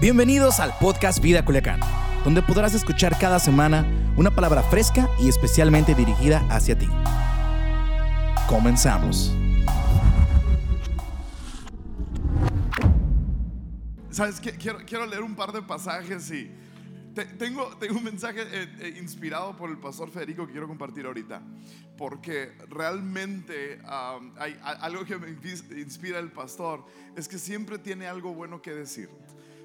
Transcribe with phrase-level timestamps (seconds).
[0.00, 1.80] Bienvenidos al podcast Vida Culiacán,
[2.24, 6.88] donde podrás escuchar cada semana una palabra fresca y especialmente dirigida hacia ti.
[8.48, 9.32] Comenzamos.
[14.10, 14.52] ¿Sabes qué?
[14.52, 16.50] Quiero, quiero leer un par de pasajes y
[17.14, 21.06] te- tengo, tengo un mensaje eh, eh, inspirado por el pastor Federico que quiero compartir
[21.06, 21.42] ahorita.
[21.98, 26.84] Porque realmente um, hay a- algo que me inspira el pastor
[27.16, 29.08] es que siempre tiene algo bueno que decir.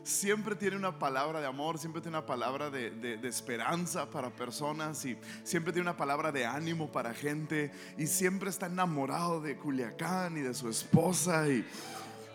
[0.03, 5.15] Siempre tiene una palabra de amor, siempre tiene una palabra de, esperanza para personas y
[5.43, 10.41] siempre tiene una palabra de ánimo para gente y siempre está enamorado de Culiacán y
[10.41, 11.63] de su esposa y,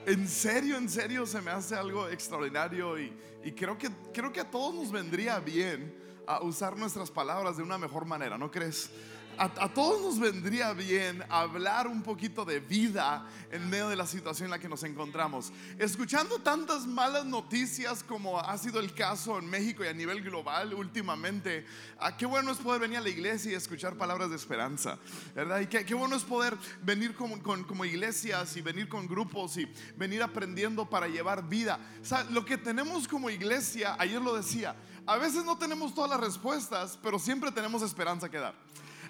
[0.07, 3.13] en serio, en serio, se me hace algo extraordinario y,
[3.45, 5.93] y creo, que, creo que a todos nos vendría bien
[6.27, 8.91] a usar nuestras palabras de una mejor manera, ¿no crees?
[9.39, 14.47] A, todos nos vendría bien hablar un poquito de vida en medio de la situación
[14.47, 15.53] en la que nos encontramos.
[15.79, 20.73] Escuchando tantas malas noticias como ha sido el caso en México y a nivel global
[20.73, 21.67] últimamente,
[21.99, 24.99] ah, qué bueno es poder venir a la iglesia y escuchar palabras de esperanza,
[25.35, 25.61] ¿verdad?
[25.61, 30.23] Y qué, bueno es poder venir como, como iglesias y venir con grupos y venir
[30.23, 31.79] aprendiendo para llevar vida.
[32.01, 36.11] O sea, lo que tenemos como iglesia, ayer lo decía, a veces no tenemos todas
[36.11, 38.55] las respuestas, pero siempre tenemos esperanza que dar.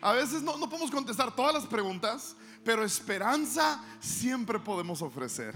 [0.00, 5.54] A veces no, no podemos contestar todas las preguntas, pero esperanza siempre podemos ofrecer.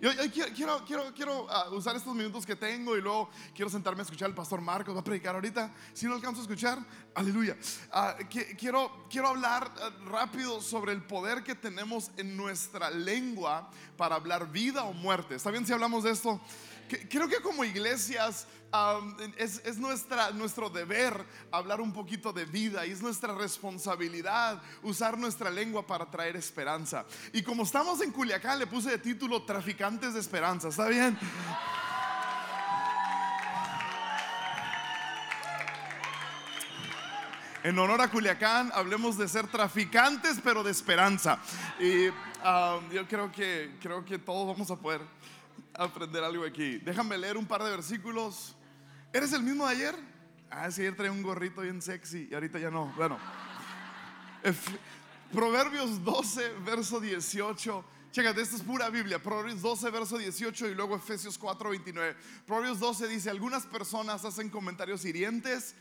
[0.00, 4.00] Yo, yo quiero, quiero, quiero, ah, usar estos minutos que tengo y luego quiero sentarme
[4.00, 5.72] a escuchar al pastor Marcos, va a predicar ahorita.
[5.92, 6.78] Si no alcanzo a escuchar,
[7.14, 7.56] aleluya.
[8.28, 14.16] Qui- quiero, quiero hablar ah, rápido sobre el poder que tenemos en nuestra lengua para
[14.16, 15.36] hablar vida o muerte.
[15.36, 16.40] ¿Está bien si hablamos de esto?
[17.08, 22.86] Creo que como iglesias um, es, es nuestra, nuestro deber hablar un poquito de vida
[22.86, 27.04] y es nuestra responsabilidad usar nuestra lengua para traer esperanza.
[27.32, 30.68] Y como estamos en Culiacán, le puse de título Traficantes de Esperanza.
[30.68, 31.18] ¿Está bien?
[37.64, 41.38] En honor a Culiacán, hablemos de ser traficantes, pero de esperanza.
[41.78, 45.00] Y um, yo creo que, creo que todos vamos a poder
[45.74, 46.78] aprender algo aquí.
[46.78, 48.54] Déjame leer un par de versículos.
[49.12, 49.94] ¿Eres el mismo de ayer?
[50.50, 52.92] Ah, sí, ayer traía un gorrito bien sexy y ahorita ya no.
[52.96, 53.18] Bueno,
[55.32, 57.84] Proverbios 12, verso 18.
[58.10, 59.18] Chécate, esto es pura Biblia.
[59.18, 62.16] Proverbios 12, verso 18 y luego Efesios 4, 29.
[62.46, 65.74] Proverbios 12 dice, algunas personas hacen comentarios hirientes,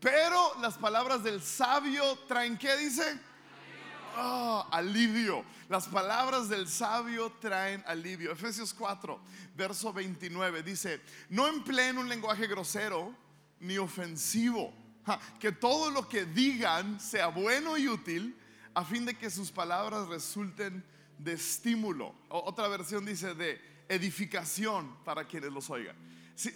[0.00, 3.20] pero las palabras del sabio traen, ¿qué dice?
[4.18, 5.44] Ah, alivio.
[5.68, 8.32] Las palabras del sabio traen alivio.
[8.32, 9.20] Efesios 4,
[9.56, 13.14] verso 29 dice, no empleen un lenguaje grosero
[13.60, 14.72] ni ofensivo.
[15.38, 18.36] Que todo lo que digan sea bueno y útil
[18.74, 20.84] a fin de que sus palabras resulten
[21.18, 22.14] de estímulo.
[22.28, 25.94] O- otra versión dice de edificación para quienes los oigan.
[26.34, 26.50] Si,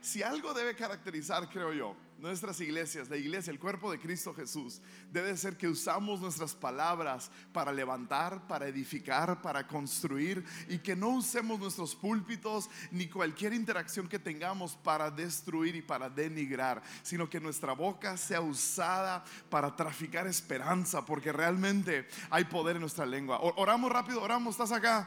[0.00, 4.80] si algo debe caracterizar, creo yo, nuestras iglesias, la iglesia, el cuerpo de Cristo Jesús,
[5.10, 11.08] debe ser que usamos nuestras palabras para levantar, para edificar, para construir y que no
[11.08, 17.40] usemos nuestros púlpitos ni cualquier interacción que tengamos para destruir y para denigrar, sino que
[17.40, 23.40] nuestra boca sea usada para traficar esperanza, porque realmente hay poder en nuestra lengua.
[23.42, 25.06] Oramos rápido, oramos, estás acá.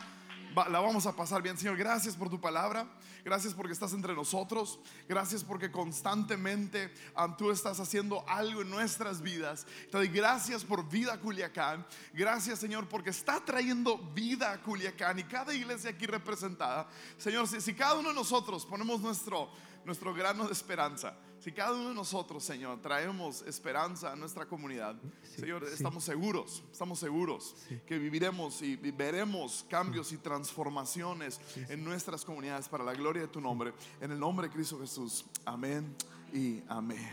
[0.57, 1.77] Va- la vamos a pasar bien, Señor.
[1.77, 2.85] Gracias por tu palabra.
[3.25, 4.79] Gracias porque estás entre nosotros.
[5.09, 9.65] Gracias porque constantemente ah, tú estás haciendo algo en nuestras vidas.
[9.89, 11.83] Te doy gracias por vida Culiacán.
[12.13, 16.87] Gracias, Señor, porque está trayendo vida a Culiacán y cada iglesia aquí representada.
[17.17, 19.49] Señor, si, si cada uno de nosotros ponemos nuestro,
[19.85, 24.95] nuestro grano de esperanza, si cada uno de nosotros, Señor, traemos esperanza a nuestra comunidad,
[25.37, 31.39] Señor, estamos seguros, estamos seguros que viviremos y veremos cambios y transformaciones
[31.69, 33.73] en nuestras comunidades para la gloria de tu nombre.
[34.01, 35.23] En el nombre de Cristo Jesús.
[35.45, 35.95] Amén
[36.33, 37.07] y amén.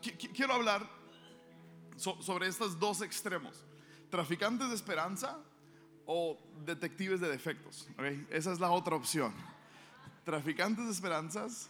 [0.00, 0.88] Qui- qui- Quiero hablar
[1.96, 3.64] so- sobre estos dos extremos.
[4.10, 5.40] Traficantes de esperanza
[6.06, 7.88] o detectives de defectos.
[8.30, 9.34] Esa es la otra opción.
[10.24, 11.68] Traficantes de esperanzas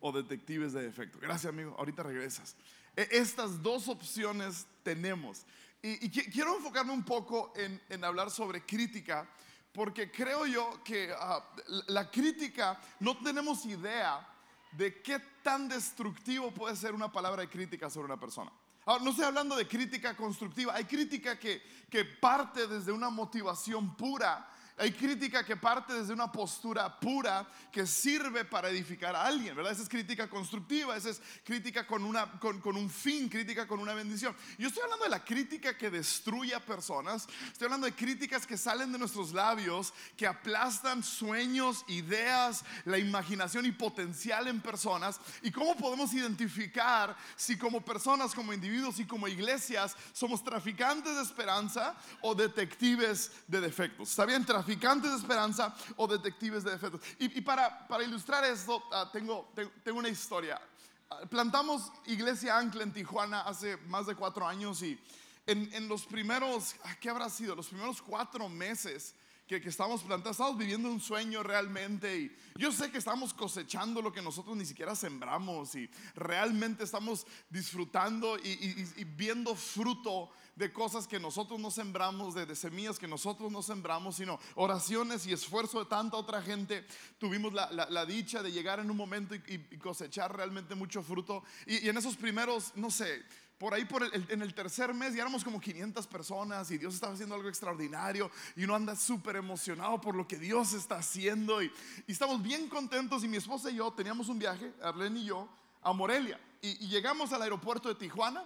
[0.00, 1.18] o detectives de defecto.
[1.20, 1.74] Gracias, amigo.
[1.78, 2.56] Ahorita regresas.
[2.96, 5.44] E- Estas dos opciones tenemos.
[5.82, 9.28] Y, y qui- quiero enfocarme un poco en, en hablar sobre crítica,
[9.72, 11.42] porque creo yo que ah,
[11.88, 14.26] la crítica no tenemos idea
[14.72, 18.52] de qué tan destructivo puede ser una palabra de crítica sobre una persona.
[18.86, 23.96] Ahora, no estoy hablando de crítica constructiva, hay crítica que, que parte desde una motivación
[23.96, 29.54] pura Hay crítica que parte desde una postura pura que sirve para edificar a alguien,
[29.54, 29.72] ¿verdad?
[29.72, 34.34] Esa es crítica constructiva, esa es crítica con, un fin, crítica con una bendición.
[34.58, 38.56] Yo estoy hablando de la crítica que destruye a personas, estoy hablando de críticas que
[38.56, 45.20] salen de nuestros labios, que aplastan sueños, ideas, la imaginación y potencial en personas.
[45.42, 51.22] ¿Y cómo podemos identificar si como personas, como individuos y como iglesias somos traficantes de
[51.22, 54.10] esperanza o detectives de defectos?
[54.10, 54.44] ¿Está bien?
[54.60, 57.00] Traficantes de esperanza o detectives de defectos.
[57.18, 59.50] Y, para, para, ilustrar esto, ah, tengo,
[59.82, 60.60] tengo, una historia.
[61.08, 64.98] Ah, plantamos Iglesia Ancla en Tijuana hace más de cuatro años y
[65.46, 67.56] en, en los primeros, ah, ¿qué habrá sido?
[67.56, 69.14] Los primeros cuatro meses
[69.46, 74.02] que, que, estamos plantando, estamos viviendo un sueño realmente y yo sé que estamos cosechando
[74.02, 80.30] lo que nosotros ni siquiera sembramos y realmente estamos disfrutando y, y, y viendo fruto
[80.60, 85.32] de cosas que nosotros no sembramos, de, semillas que nosotros no sembramos, sino oraciones y
[85.32, 86.86] esfuerzo de tanta otra gente.
[87.18, 91.42] Tuvimos la, dicha de llegar en un momento y, cosechar realmente mucho fruto.
[91.66, 93.22] Y, en esos primeros, no sé,
[93.56, 97.14] por ahí por en el tercer mes ya éramos como 500 personas y Dios estaba
[97.14, 101.72] haciendo algo extraordinario y uno anda súper emocionado por lo que Dios está haciendo y,
[102.06, 105.48] estamos bien contentos y mi esposa y yo teníamos un viaje, Arlene y yo,
[105.82, 108.44] a Morelia y, llegamos al aeropuerto de Tijuana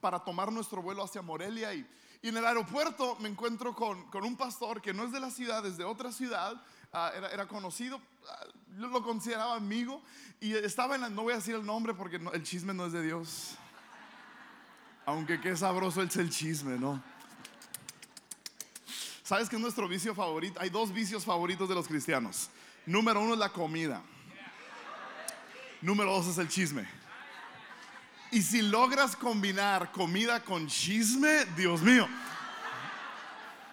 [0.00, 1.86] para tomar nuestro vuelo hacia Morelia y,
[2.22, 5.76] en el aeropuerto me encuentro con, un pastor que no es de la ciudad, es
[5.76, 6.60] de otra ciudad,
[6.92, 8.46] ah, era, conocido, ah,
[8.78, 10.02] yo lo consideraba amigo
[10.40, 12.92] y estaba en la, no voy a decir el nombre porque el chisme no es
[12.92, 13.54] de Dios,
[15.04, 17.02] aunque qué sabroso es el chisme, ¿no?
[19.22, 20.60] ¿Sabes que es nuestro vicio favorito?
[20.60, 22.48] Hay dos vicios favoritos de los cristianos.
[22.86, 24.00] Número uno es la comida.
[25.80, 26.88] Número dos es el chisme.
[28.36, 32.06] Y si logras combinar comida con chisme, Dios mío.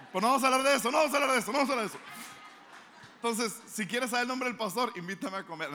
[0.10, 1.70] Pues no vamos a hablar de eso, no vamos a hablar de eso, no vamos
[1.70, 2.06] a hablar de eso.
[3.16, 5.70] Entonces, si quieres saber el nombre del pastor, invítame a comer.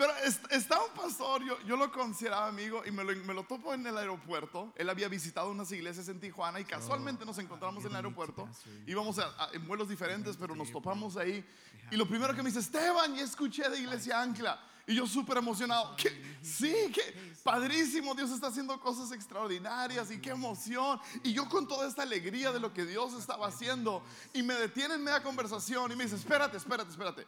[0.00, 0.14] Pero
[0.48, 3.86] está un pastor, yo, yo, lo consideraba amigo y me lo, me lo, topo en
[3.86, 4.72] el aeropuerto.
[4.76, 8.48] Él había visitado unas iglesias en Tijuana y casualmente nos encontramos en el aeropuerto.
[8.86, 11.44] Íbamos a, en vuelos diferentes, pero nos topamos ahí.
[11.90, 14.58] Y lo primero que me dice, Esteban, ya escuché de Iglesia Ancla.
[14.86, 15.94] Y yo súper emocionado.
[16.40, 18.14] Sí, que padrísimo.
[18.14, 20.98] Dios está haciendo cosas extraordinarias y qué emoción.
[21.22, 24.02] Y yo con toda esta alegría de lo que Dios estaba haciendo.
[24.32, 27.26] Y me detiene en media conversación y me dice, espérate, espérate, espérate.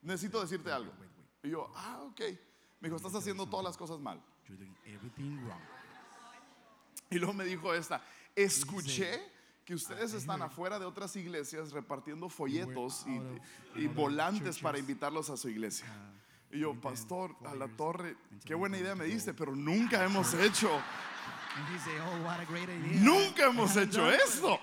[0.00, 0.90] Necesito decirte algo.
[1.44, 2.20] Y yo, ah, ok.
[2.80, 4.20] Me dijo, estás haciendo todas las cosas mal.
[7.10, 8.02] Y luego me dijo esta,
[8.34, 9.20] escuché
[9.64, 15.36] que ustedes están afuera de otras iglesias repartiendo folletos y, y volantes para invitarlos a
[15.36, 15.86] su iglesia.
[16.50, 20.70] Y yo, pastor, a la torre, qué buena idea me diste, pero nunca hemos hecho.
[23.00, 24.58] Nunca hemos hecho esto.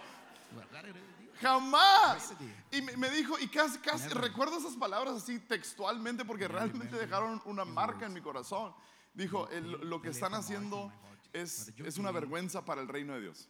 [1.41, 2.33] Jamás.
[2.71, 7.65] Y me dijo, y casi, casi, recuerdo esas palabras así textualmente porque realmente dejaron una
[7.65, 8.73] marca en mi corazón.
[9.13, 9.49] Dijo,
[9.81, 10.91] lo que están haciendo
[11.33, 13.49] es, es una vergüenza para el reino de Dios.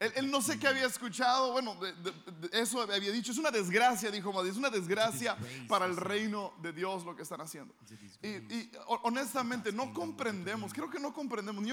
[0.00, 1.78] Él, no sé qué había escuchado, bueno,
[2.52, 5.36] eso había dicho, es una desgracia, dijo Madrid, es una desgracia
[5.68, 7.74] para el reino de Dios lo que están haciendo.
[8.22, 8.70] Y,
[9.02, 11.64] honestamente no comprendemos, creo que no comprendemos,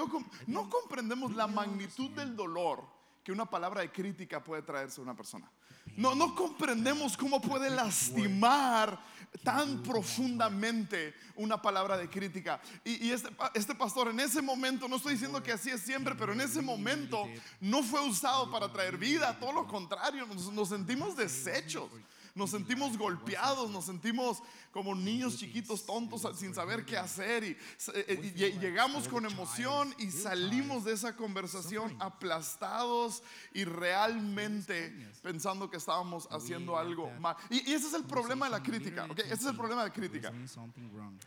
[0.48, 5.16] no comprendemos la magnitud del dolor que una palabra de crítica puede traerse a una
[5.16, 5.50] persona.
[5.98, 9.00] No, no comprendemos cómo puede lastimar
[9.44, 12.62] tan profundamente una palabra de crítica.
[12.84, 16.34] Y, este, este, pastor en ese momento, no estoy diciendo que así es siempre, pero
[16.34, 17.28] en ese momento
[17.60, 21.90] no fue usado para traer vida, todo lo contrario, nos sentimos deshechos
[22.36, 27.58] nos sentimos golpeados, nos sentimos como niños chiquitos tontos sin saber qué hacer y,
[27.94, 33.22] eh, llegamos con emoción y salimos de esa conversación aplastados
[33.54, 37.36] y realmente pensando que estábamos haciendo algo mal.
[37.50, 40.34] Y, ese es el problema de la crítica, Ese es el problema de la crítica.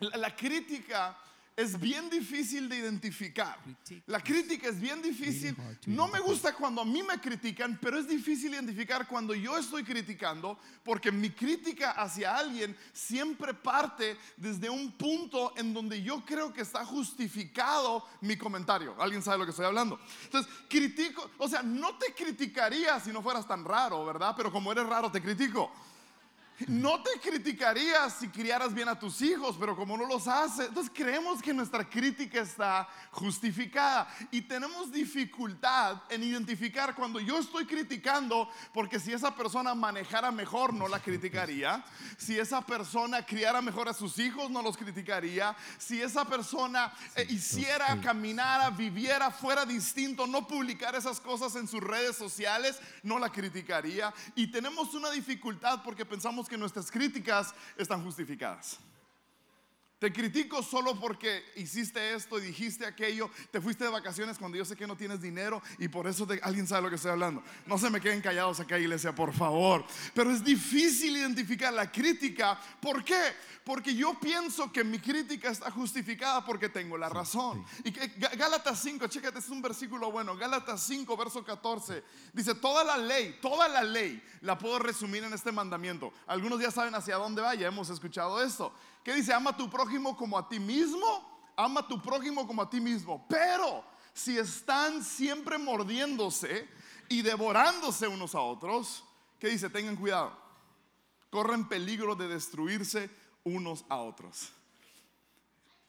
[0.01, 1.17] la crítica
[1.57, 3.59] es bien difícil de identificar.
[4.07, 5.57] La crítica es bien difícil.
[5.87, 9.85] No me gusta cuando a mí me critican, pero es difícil identificar cuando yo estoy
[9.85, 16.53] criticando, porque mi crítica hacia alguien siempre parte desde un punto en donde yo creo
[16.53, 18.97] que está justificado mi comentario.
[19.01, 20.01] ¿Alguien sabe lo que estoy hablando?
[20.25, 24.35] Entonces, critico, o sea, no te criticaría si no fueras tan raro, ¿verdad?
[24.37, 25.71] Pero como eres raro, te critico.
[26.69, 30.93] No te criticaría si criaras bien a tus hijos, pero como no los hace, entonces
[30.95, 38.49] creemos que nuestra crítica está justificada y tenemos dificultad en identificar cuando yo estoy criticando,
[38.73, 41.85] porque si esa persona manejara mejor, no la criticaría.
[42.17, 45.57] Si esa persona criara mejor a sus hijos, no los criticaría.
[45.79, 51.83] Si esa persona eh, hiciera, caminara, viviera, fuera distinto, no publicara esas cosas en sus
[51.83, 54.15] redes sociales, no la criticaría.
[54.37, 58.79] Y tenemos una dificultad porque pensamos que nuestras críticas están justificadas.
[59.99, 63.31] Te critico solo porque hiciste esto y dijiste aquello.
[63.51, 66.67] Te fuiste de vacaciones cuando yo sé que no tienes dinero y por eso alguien
[66.67, 67.43] sabe lo que estoy hablando.
[67.67, 69.85] No se me queden callados acá, iglesia, por favor.
[70.13, 72.59] Pero es difícil identificar la crítica.
[72.81, 73.35] ¿Por qué?
[73.65, 77.65] Porque yo pienso que mi crítica está justificada porque tengo la razón.
[77.85, 80.37] Y que Gálatas 5, chécate, es un versículo bueno.
[80.37, 82.05] Gálatas 5, verso 14.
[82.33, 86.13] Dice, toda la ley, toda la ley la puedo resumir en este mandamiento.
[86.27, 88.75] Algunos ya saben hacia dónde va, ya hemos escuchado esto.
[89.05, 89.35] ¿Qué dice?
[89.35, 91.53] Ama a tu prójimo como a ti mismo.
[91.57, 93.27] Ama a tu prójimo como a ti mismo.
[93.29, 93.85] Pero
[94.15, 96.67] si están siempre mordiéndose
[97.09, 99.05] y devorándose unos a otros,
[99.39, 99.69] ¿qué dice?
[99.69, 100.37] Tengan cuidado.
[101.31, 103.11] Corren peligro de destruirse
[103.45, 104.53] unos a otros.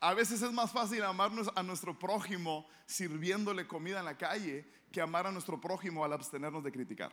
[0.01, 5.01] A veces es más fácil amarnos a nuestro prójimo sirviéndole comida en la calle que
[5.01, 7.11] amar a nuestro prójimo al abstenernos de criticar.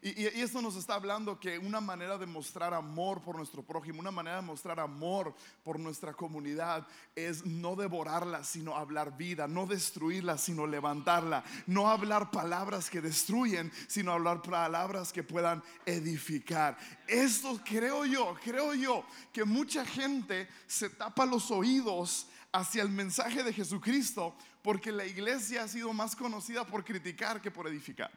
[0.00, 4.12] Y, esto nos está hablando que una manera de mostrar amor por nuestro prójimo, una
[4.12, 6.86] manera de mostrar amor por nuestra comunidad
[7.16, 13.72] es no devorarla, sino hablar vida, no destruirla, sino levantarla, no hablar palabras que destruyen,
[13.88, 16.78] sino hablar palabras que puedan edificar.
[17.08, 23.42] Esto creo yo, creo yo que mucha gente se tapa los oídos hacia el mensaje
[23.42, 28.10] de Jesucristo porque la iglesia ha sido más conocida por criticar que por edificar.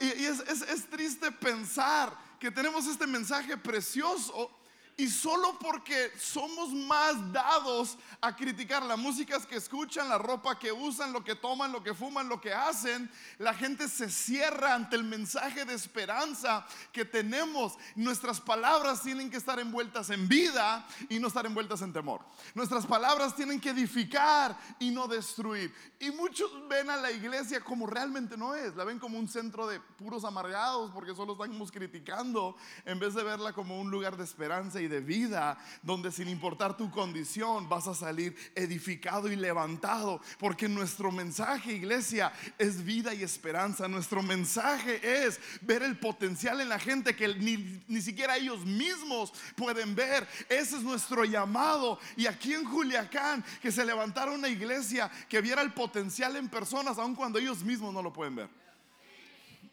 [0.00, 4.50] Y, es, es triste pensar que tenemos este mensaje precioso
[4.96, 10.70] y solo porque somos más dados a criticar las músicas que escuchan, la ropa que
[10.70, 14.96] usan, lo que toman, lo que fuman, lo que hacen, la gente se cierra ante
[14.96, 17.74] el mensaje de esperanza que tenemos.
[17.96, 22.20] Nuestras palabras tienen que estar envueltas en vida y no estar envueltas en temor.
[22.54, 25.74] Nuestras palabras tienen que edificar y no destruir.
[26.00, 28.76] Y muchos ven a la iglesia como realmente no es.
[28.76, 33.22] La ven como un centro de puros amargados porque solo estamos criticando en vez de
[33.22, 37.94] verla como un lugar de esperanza de vida, donde sin importar tu condición vas a
[37.94, 43.88] salir edificado y levantado, porque nuestro mensaje, iglesia, es vida y esperanza.
[43.88, 49.32] Nuestro mensaje es ver el potencial en la gente que ni, ni siquiera ellos mismos
[49.56, 50.26] pueden ver.
[50.48, 51.98] Ese es nuestro llamado.
[52.16, 56.98] Y aquí en Juliacán, que se levantara una iglesia que viera el potencial en personas,
[56.98, 58.61] aun cuando ellos mismos no lo pueden ver.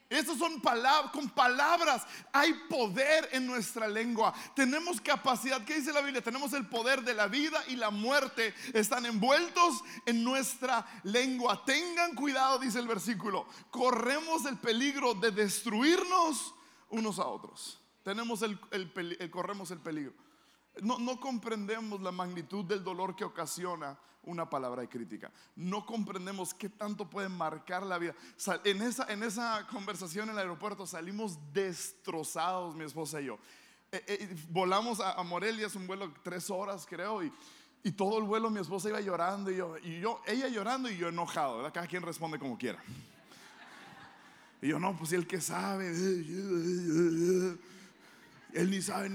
[0.09, 4.33] Estas son palabras, con palabras hay poder en nuestra lengua.
[4.55, 6.23] Tenemos capacidad, ¿qué dice la Biblia?
[6.23, 8.55] Tenemos el poder de la vida y la muerte.
[8.73, 11.63] Están envueltos en nuestra lengua.
[11.63, 13.45] Tengan cuidado, dice el versículo.
[13.69, 16.55] Corremos el peligro de destruirnos
[16.89, 17.79] unos a otros.
[18.03, 18.59] Tenemos el,
[19.29, 20.13] corremos el peligro.
[20.81, 25.31] No, no comprendemos la magnitud del dolor que ocasiona una palabra de crítica.
[25.55, 28.15] No comprendemos qué tanto puede marcar la vida.
[28.63, 33.39] En esa, en esa conversación en el aeropuerto salimos destrozados, mi esposa y yo.
[33.91, 37.33] Eh, eh, volamos a, Morelia, es un vuelo de tres horas, creo, y,
[37.83, 40.97] y, todo el vuelo mi esposa iba llorando y yo, y yo, ella llorando y
[40.97, 41.73] yo enojado, ¿verdad?
[41.73, 42.83] Cada quien responde como quiera.
[44.61, 45.91] Y yo, no, pues el que sabe.
[48.53, 49.09] Él ni sabe,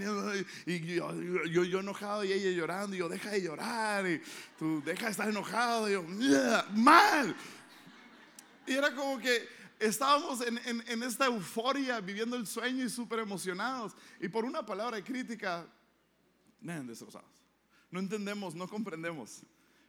[0.64, 1.12] y yo,
[1.47, 4.23] yo, enojado y ella llorando, y yo, deja de llorar, y
[4.59, 6.05] tú deja de estar enojado, y yo,
[6.75, 7.35] mal.
[8.67, 9.49] Y era como que
[9.81, 14.97] estábamos en, en, esta euforia, viviendo el sueño y súper emocionados, y por una palabra
[14.97, 15.67] de crítica,
[16.61, 17.29] destrozados.
[17.91, 19.43] No entendemos, no comprendemos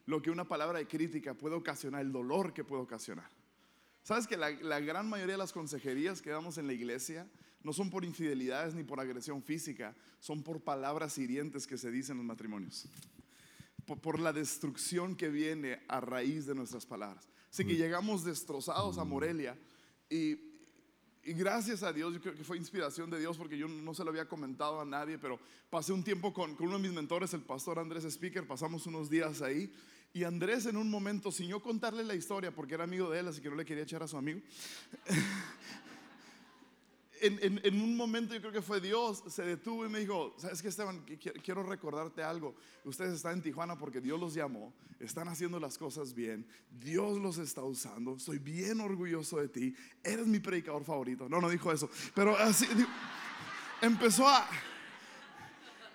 [0.08, 3.30] lo que una palabra de crítica puede ocasionar, el dolor que puede ocasionar.
[4.04, 7.28] ¿Sabes que la, la gran mayoría de las consejerías que damos en la iglesia
[7.66, 12.14] no son por infidelidades ni por agresión física, son por palabras hirientes que se dicen
[12.14, 12.88] en los matrimonios.
[13.86, 17.28] Por, la destrucción que viene a raíz de nuestras palabras.
[17.52, 17.78] Así que mm.
[17.78, 19.10] llegamos destrozados a mm.
[19.10, 19.58] Morelia
[20.10, 20.38] y,
[21.24, 24.12] gracias a Dios, yo creo que fue inspiración de Dios porque yo no se lo
[24.12, 25.40] había comentado a nadie, pero
[25.72, 29.10] pasé un tiempo con, con uno de mis mentores, el pastor Andrés Speaker, pasamos unos
[29.10, 29.74] días ahí.
[30.14, 33.28] Y Andrés en un momento, sin yo contarle la historia, porque era amigo de él,
[33.28, 34.40] así que no le quería echar a su amigo,
[37.25, 40.67] en, un momento yo creo que fue Dios, se detuvo y me dijo, ¿sabes qué
[40.67, 41.03] Esteban?
[41.44, 42.55] Quiero recordarte algo.
[42.84, 47.38] Ustedes están en Tijuana porque Dios los llamó, están haciendo las cosas bien, Dios los
[47.38, 51.27] está usando, estoy bien orgulloso de ti, eres mi predicador favorito.
[51.29, 52.67] No, no dijo eso, pero así...
[53.82, 54.48] empezó a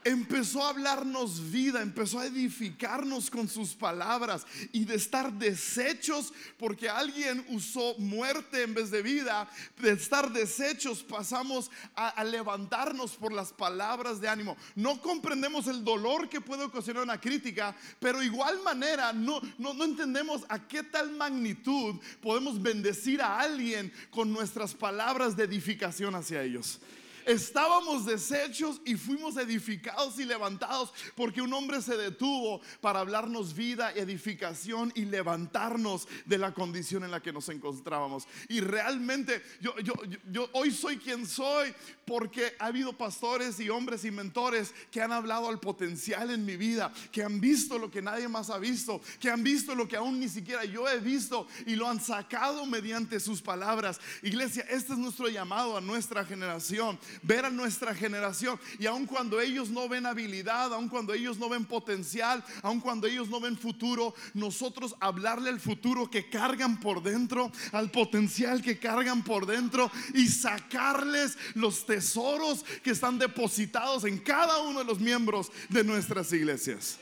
[0.04, 6.88] empezó a hablarnos vida, empezó a edificarnos con sus palabras y de estar deshechos porque
[6.88, 13.52] alguien usó muerte en vez de vida, de estar deshechos pasamos a, levantarnos por las
[13.52, 14.57] palabras de ánimo.
[14.75, 19.85] No comprendemos el dolor que puede ocasionar una crítica, pero igual manera no, no, no
[19.85, 26.42] entendemos a qué tal magnitud podemos bendecir a alguien con nuestras palabras de edificación hacia
[26.42, 26.80] ellos.
[27.27, 33.93] Estábamos deshechos y fuimos edificados y levantados porque un hombre se detuvo para hablarnos vida,
[33.93, 38.27] edificación y levantarnos de la condición en la que nos encontrábamos.
[38.49, 39.95] Y realmente yo, yo,
[40.31, 41.75] yo hoy soy quien soy
[42.05, 46.57] porque ha habido pastores y hombres y mentores que han hablado al potencial en mi
[46.57, 49.97] vida, que han visto lo que nadie más ha visto, que han visto lo que
[49.97, 54.00] aún ni siquiera yo he visto y lo han sacado mediante sus palabras.
[54.23, 58.59] Iglesia, este es nuestro llamado a nuestra generación ver a nuestra generación.
[58.79, 63.07] Y aun cuando ellos no ven habilidad, aun cuando ellos no ven potencial, aun cuando
[63.07, 68.79] ellos no ven futuro, nosotros hablarle al futuro que cargan por dentro, al potencial que
[68.79, 75.00] cargan por dentro y sacarles los tesoros que están depositados en cada uno de los
[75.00, 76.99] miembros de nuestras iglesias.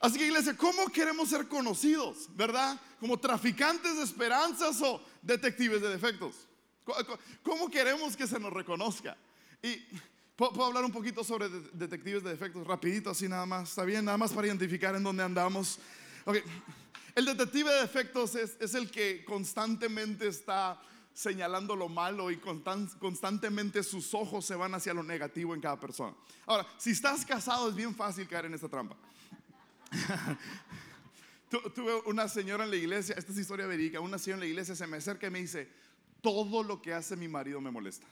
[0.00, 2.28] Así que iglesia, ¿cómo queremos ser conocidos?
[2.36, 2.80] ¿Verdad?
[3.00, 6.47] ¿Como traficantes de esperanzas o detectives de defectos?
[7.42, 9.16] ¿Cómo queremos que se nos reconozca?
[9.62, 9.76] Y
[10.36, 14.04] puedo hablar un poquito sobre detectives de defectos, rapidito, así nada más, ¿está bien?
[14.04, 15.78] Nada más para identificar en dónde andamos.
[17.14, 20.80] El detective de defectos es, el que constantemente está
[21.12, 26.14] señalando lo malo y constantemente sus ojos se van hacia lo negativo en cada persona.
[26.46, 28.96] Ahora, si estás casado es bien fácil caer en esta trampa.
[31.74, 34.76] Tuve una señora en la iglesia, esta es historia verídica, una señora en la iglesia
[34.76, 35.68] se me acerca y me dice,
[36.20, 38.06] todo lo que hace mi marido me molesta.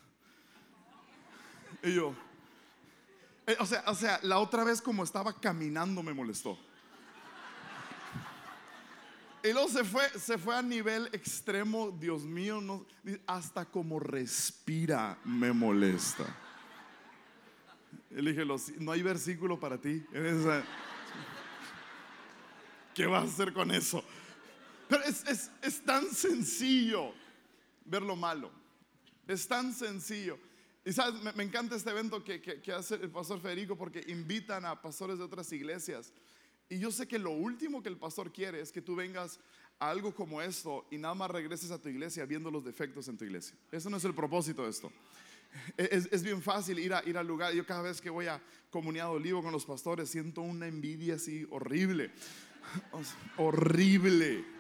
[1.83, 2.15] Y yo,
[3.47, 6.59] eh, o, sea, o sea, la otra vez como estaba caminando me molestó.
[9.45, 12.85] Y luego se fue, se fue a nivel extremo, Dios mío,
[13.27, 16.25] hasta como respira me molesta.
[18.11, 18.45] Y le dije,
[18.81, 20.05] no hay versículo para ti.
[22.93, 24.03] ¿Qué vas a hacer con eso?
[24.89, 27.13] Pero es, es, es tan sencillo
[27.87, 28.51] ver lo malo.
[29.27, 30.39] Es tan sencillo.
[30.85, 34.81] Y sabes, me, encanta este evento que, que, hace el pastor Federico porque invitan a
[34.81, 36.13] pastores de otras iglesias.
[36.69, 39.41] Y yo sé que lo último que el pastor quiere es que tú vengas
[39.81, 43.17] a algo como esto y nada más regreses a tu iglesia viendo los defectos en
[43.17, 43.57] tu iglesia.
[43.73, 44.93] Eso no es el propósito de esto.
[45.77, 47.53] Es, es, bien fácil ir, a, ir al lugar.
[47.53, 48.41] Yo cada vez que voy a
[48.71, 52.13] comunidad olivo con los pastores siento una envidia así horrible.
[53.39, 54.56] horrible.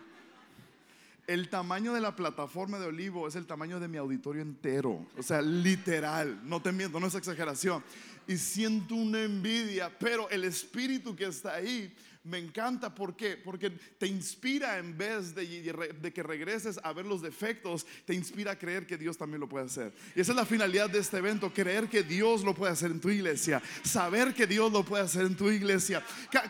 [1.27, 5.05] El tamaño de la plataforma de Olivo es el tamaño de mi auditorio entero.
[5.19, 6.41] O sea, literal.
[6.45, 7.83] No te miento, no es exageración.
[8.29, 11.93] Y siento una envidia, pero el espíritu que está ahí
[12.27, 13.37] me encanta, ¿por qué?
[13.37, 18.59] Porque te inspira en vez de, que regreses a ver los defectos, te inspira a
[18.59, 19.93] creer que Dios también lo puede hacer.
[20.15, 23.01] Y esa es la finalidad de este evento, creer que Dios lo puede hacer en
[23.01, 26.03] tu iglesia, saber que Dios lo puede hacer en tu iglesia.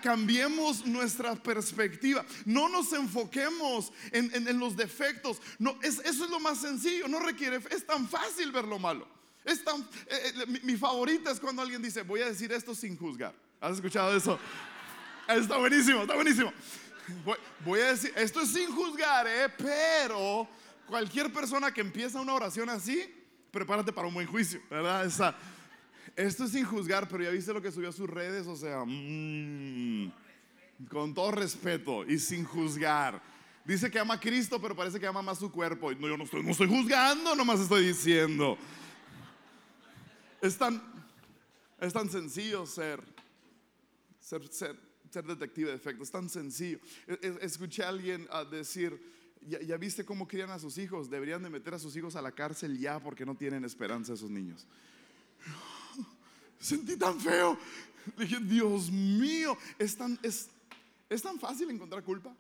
[0.03, 6.61] cambiemos nuestra perspectiva, no nos enfoquemos en, los defectos, no, es, eso es lo más
[6.61, 9.07] sencillo, no requiere, es tan fácil ver lo malo.
[9.45, 12.97] Es tan, eh, eh, mi favorita es cuando alguien dice, voy a decir esto sin
[12.97, 13.33] juzgar.
[13.61, 14.39] ¿Has escuchado eso?
[15.29, 16.53] Está buenísimo, está buenísimo.
[17.65, 19.49] Voy, a decir, esto es sin juzgar, ¿eh?
[19.57, 20.49] pero
[20.87, 23.03] cualquier persona que empieza una oración así,
[23.51, 25.05] prepárate para un buen juicio, ¿verdad?
[26.17, 28.85] esto es sin juzgar, pero ya viste lo que subió a sus redes, o sea,
[28.85, 30.13] mm,
[30.89, 33.21] con todo respeto y sin juzgar.
[33.65, 35.93] Dice que ama a Cristo, pero parece que ama más su cuerpo.
[35.95, 38.57] No, yo no estoy, no estoy juzgando, nomás estoy diciendo.
[40.41, 40.81] Es tan,
[41.81, 43.03] es tan sencillo ser,
[44.21, 46.79] ser, ser, ser detective de efectos, tan sencillo.
[47.07, 48.99] E, e, escuché a alguien a decir,
[49.47, 52.33] ya, viste cómo crían a sus hijos, deberían de meter a sus hijos a la
[52.33, 54.67] cárcel ya porque no tienen esperanza esos niños.
[56.59, 57.59] Sentí tan feo.
[58.17, 60.49] Dije, Dios mío, es tan, es,
[61.09, 62.35] es tan fácil encontrar culpa.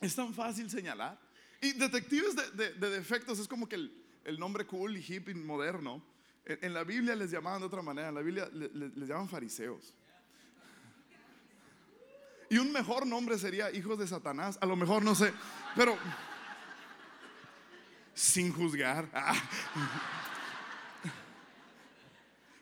[0.00, 1.18] Es tan fácil señalar.
[1.60, 3.76] Y detectives de, defectos es como que
[4.24, 6.02] el, nombre cool y hip y moderno.
[6.44, 8.08] En, la Biblia les llamaban de otra manera.
[8.08, 9.94] En la Biblia les llaman fariseos.
[12.50, 14.58] Y un mejor nombre sería hijos de Satanás.
[14.60, 15.32] A lo mejor no sé,
[15.76, 15.96] pero
[18.14, 19.08] sin juzgar.
[19.12, 19.34] Ah.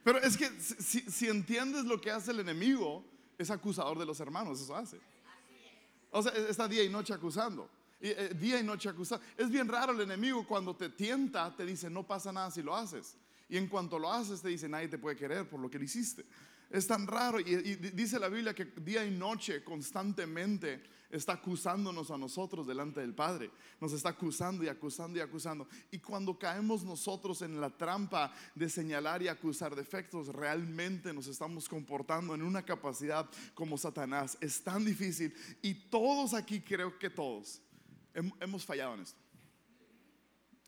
[0.07, 3.05] Pero es que si, entiendes lo que hace el enemigo,
[3.37, 5.01] es acusador de los hermanos, eso hace.
[6.13, 7.69] O sea, está día y noche acusando.
[8.01, 9.25] Eh, día y noche acusando.
[9.37, 12.77] Es bien raro el enemigo cuando te tienta, te dice, no pasa nada si lo
[12.77, 13.17] haces.
[13.49, 15.87] Y en cuanto lo haces, te dice, nadie te puede querer por lo que le
[15.87, 16.25] hiciste.
[16.71, 17.41] Es tan raro.
[17.41, 23.15] Y, dice la Biblia que día y noche constantemente está acusándonos a nosotros delante del
[23.15, 23.51] Padre.
[23.81, 25.69] Nos está acusando y acusando y acusando.
[25.91, 31.69] Y cuando caemos nosotros en la trampa de señalar y acusar defectos, realmente nos estamos
[31.69, 34.37] comportando en una capacidad como Satanás.
[34.41, 35.35] Es tan difícil.
[35.63, 37.63] Y todos aquí, creo que todos,
[38.41, 39.26] hemos fallado en esto.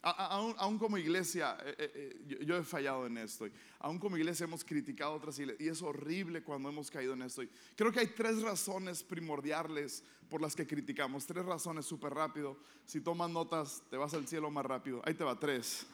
[0.00, 3.46] Aún, como iglesia, eh, eh, eh, yo, he fallado en esto.
[3.80, 5.60] Aún como iglesia hemos criticado otras iglesias.
[5.60, 7.42] Y es horrible cuando hemos caído en esto.
[7.74, 11.26] creo que hay tres razones primordiales por las que criticamos.
[11.26, 12.56] Tres razones súper rápido.
[12.84, 15.02] Si tomas notas, te vas al cielo más rápido.
[15.04, 15.84] Ahí te va, tres.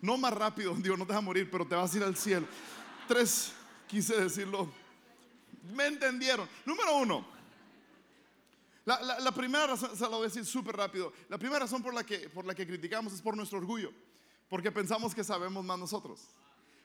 [0.00, 2.16] No más rápido, digo, no te vas a morir, pero te vas a ir al
[2.16, 2.46] cielo.
[3.06, 3.52] Tres,
[3.86, 4.68] quise decirlo.
[5.72, 6.48] Me entendieron.
[6.66, 7.26] Número uno,
[8.84, 12.04] la, primera razón, se lo voy a decir súper rápido, la primera razón por la,
[12.04, 13.92] que, por la que criticamos es por nuestro orgullo,
[14.48, 16.28] porque pensamos que sabemos más nosotros.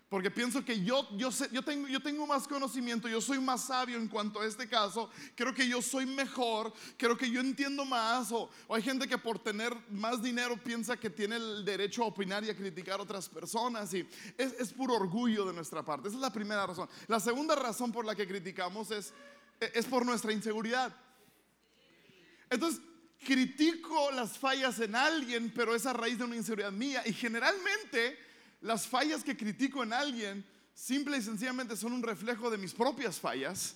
[0.10, 3.66] Porque pienso que yo, yo, sé, yo, tengo, yo tengo más conocimiento, yo soy más
[3.66, 7.86] sabio en cuanto a este caso, creo que yo soy mejor, creo que yo entiendo
[7.86, 12.08] más, o, hay gente que por tener más dinero piensa que tiene el derecho a
[12.08, 16.08] opinar y a criticar a otras personas, y es, es puro orgullo de nuestra parte.
[16.08, 16.90] Esa es la primera razón.
[17.06, 19.14] La segunda razón por la que criticamos es,
[19.60, 20.92] es por nuestra inseguridad.
[22.50, 22.82] Entonces,
[23.26, 27.04] critico las fallas en alguien, pero es a raíz de una inseguridad mía.
[27.06, 28.18] Y generalmente
[28.62, 33.20] las fallas que critico en alguien, simple y sencillamente son un reflejo de mis propias
[33.20, 33.76] fallas.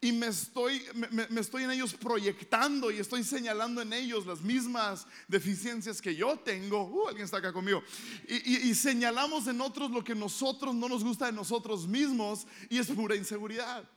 [0.00, 5.06] Y me estoy, me, estoy en ellos proyectando y estoy señalando en ellos las mismas
[5.28, 6.84] deficiencias que yo tengo.
[6.84, 7.82] Uh, alguien está acá conmigo.
[8.28, 12.78] Y, y señalamos en otros lo que nosotros no nos gusta de nosotros mismos y
[12.78, 13.88] es pura inseguridad.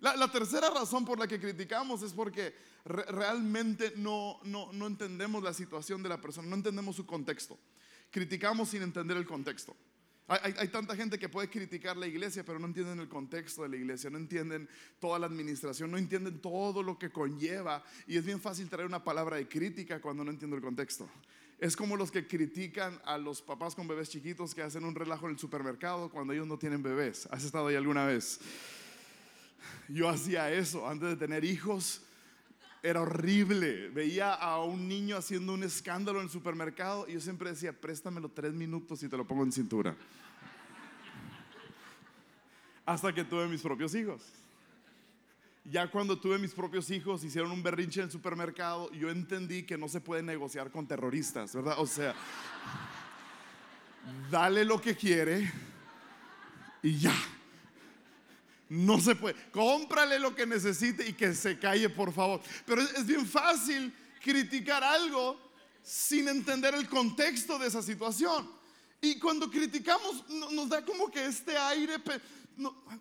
[0.00, 6.02] La, tercera razón por la que criticamos es porque realmente no, no, entendemos la situación
[6.02, 7.58] de la persona, no entendemos su contexto.
[8.10, 9.76] Criticamos sin entender el contexto.
[10.28, 13.70] Hay, hay, tanta gente que puede criticar la iglesia, pero no entienden el contexto de
[13.70, 14.68] la iglesia, no entienden
[15.00, 17.82] toda la administración, no entienden todo lo que conlleva.
[18.06, 21.08] Y es bien fácil traer una palabra de crítica cuando no entiendo el contexto.
[21.58, 25.26] Es como los que critican a los papás con bebés chiquitos que hacen un relajo
[25.26, 27.26] en el supermercado cuando ellos no tienen bebés.
[27.32, 28.38] ¿Has estado ahí alguna vez?
[29.88, 32.02] Yo hacía eso antes de tener hijos.
[32.82, 33.88] Era horrible.
[33.88, 38.28] Veía a un niño haciendo un escándalo en el supermercado y yo siempre decía, préstamelo
[38.28, 39.96] tres minutos y te lo pongo en cintura.
[42.86, 44.22] Hasta que tuve mis propios hijos.
[45.70, 49.76] Ya cuando tuve mis propios hijos, hicieron un berrinche en el supermercado, yo entendí que
[49.76, 51.74] no se puede negociar con terroristas, ¿verdad?
[51.78, 52.14] O sea,
[54.30, 55.52] dale lo que quiere
[56.82, 57.14] y ya.
[58.68, 59.34] No se puede.
[59.50, 62.40] Cómprale lo que necesite y que se calle, por favor.
[62.66, 65.40] Pero es, bien fácil criticar algo
[65.82, 68.50] sin entender el contexto de esa situación.
[69.00, 71.96] Y cuando criticamos nos da como que este aire,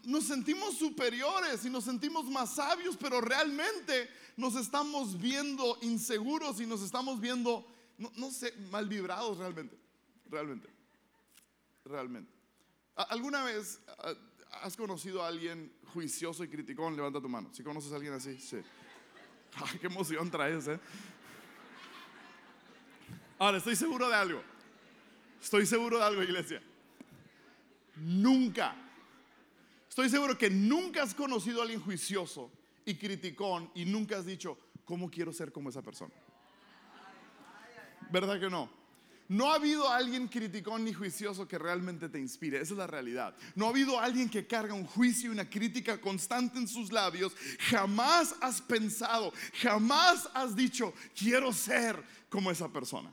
[0.04, 6.68] nos sentimos superiores y nos sentimos más sabios, pero realmente nos estamos viendo inseguros y
[6.68, 9.78] nos estamos viendo, no, sé, mal vibrados realmente,
[10.30, 10.70] realmente,
[11.84, 12.32] realmente.
[12.96, 13.80] ¿Alguna vez
[14.52, 16.96] ¿Has conocido a alguien juicioso y criticón?
[16.96, 17.50] Levanta tu mano.
[17.54, 18.58] Si conoces a alguien así, sí.
[19.56, 20.80] Ay, qué emoción traes, ¿eh?
[23.40, 24.42] Ahora, estoy seguro de algo.
[25.42, 26.62] Estoy seguro de algo, iglesia.
[27.98, 28.76] Nunca.
[29.90, 32.52] Estoy seguro que nunca has conocido a alguien juicioso
[32.86, 36.14] y criticón y nunca has dicho, ¿cómo quiero ser como esa persona?
[38.10, 38.70] ¿Verdad que no?
[39.30, 42.62] No ha habido alguien criticón ni juicioso que realmente te inspire.
[42.62, 43.36] Esa es la realidad.
[43.56, 47.34] No ha habido alguien que carga un juicio y una crítica constante en sus labios.
[47.70, 53.12] Jamás has pensado, jamás has dicho, quiero ser como esa persona.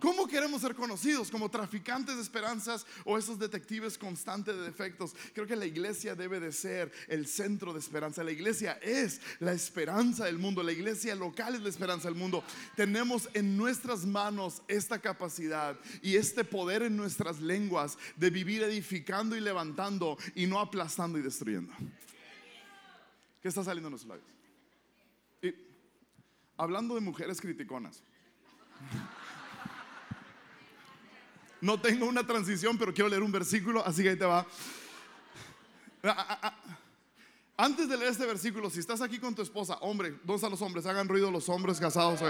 [0.00, 1.28] ¿Cómo queremos ser conocidos?
[1.28, 5.14] ¿Como traficantes de esperanzas o esos detectives constantes de defectos?
[5.34, 8.22] Creo que la iglesia debe de ser el centro de esperanza.
[8.22, 10.62] La iglesia es la esperanza del mundo.
[10.62, 12.44] La iglesia local es la esperanza del mundo.
[12.76, 19.34] Tenemos en nuestras manos esta capacidad y este poder en nuestras lenguas de vivir edificando
[19.34, 21.72] y levantando y no aplastando y destruyendo.
[23.42, 24.26] ¿Qué está saliendo en los labios?
[26.56, 28.02] Hablando de mujeres criticonas.
[31.60, 34.46] No tengo una transición, pero quiero leer un versículo, así que ahí te va.
[36.04, 36.54] Ah, ah, ah,
[37.56, 40.62] Antes de leer este versículo, si estás aquí con tu esposa, hombre, ¿dónde están los
[40.62, 40.86] hombres?
[40.86, 42.20] Hagan ruido los hombres casados.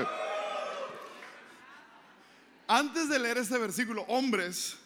[2.67, 4.79] Antes de leer este versículo, hombres,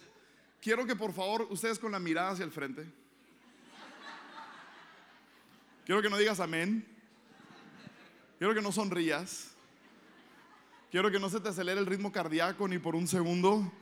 [0.60, 2.86] quiero que por favor ustedes con la mirada hacia el frente.
[5.84, 6.84] Quiero que no digas amén.
[8.38, 9.52] Quiero que no sonrías.
[10.90, 13.72] Quiero que no se te acelere el ritmo cardíaco ni por un segundo.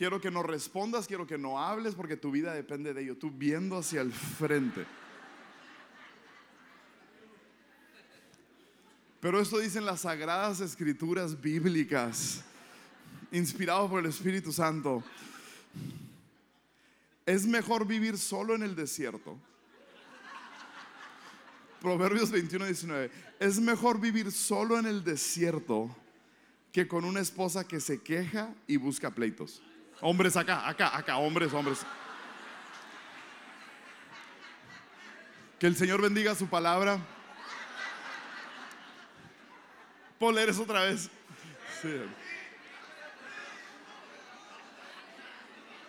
[0.00, 3.18] Quiero que no respondas, quiero que no hables porque tu vida depende de ello.
[3.18, 4.86] Tú viendo hacia el frente.
[9.20, 12.42] Pero esto dicen las sagradas escrituras bíblicas,
[13.30, 15.04] inspirados por el Espíritu Santo.
[17.26, 19.36] Es mejor vivir solo en el desierto.
[21.82, 23.10] Proverbios 21, 19.
[23.38, 25.94] Es mejor vivir solo en el desierto
[26.72, 29.60] que con una esposa que se queja y busca pleitos.
[30.00, 31.84] Hombres acá, acá, acá, hombres, hombres.
[35.58, 36.98] Que el Señor bendiga su palabra.
[40.18, 41.10] ¿Puedo leer eso otra vez?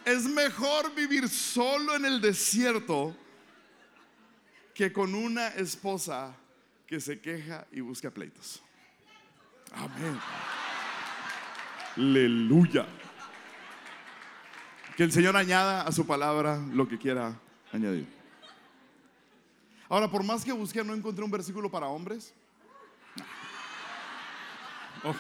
[0.04, 3.16] Es mejor vivir solo en el desierto
[4.74, 6.36] que con una esposa
[6.88, 8.62] que se queja y busca pleitos.
[9.74, 10.20] Amén.
[11.96, 12.86] Aleluya.
[15.02, 17.36] Que el Señor añada a su palabra lo que quiera
[17.72, 18.06] añadir.
[19.90, 22.32] Ahora, por más que busqué, no encontré un versículo para hombres.
[25.04, 25.16] Oh.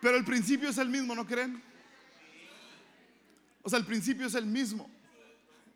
[0.00, 1.62] Pero el principio es el mismo, ¿no creen?
[3.60, 4.88] O sea, el principio es el mismo.